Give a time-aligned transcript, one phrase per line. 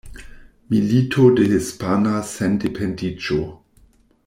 [0.73, 3.41] Milito de Hispana Sendependiĝo.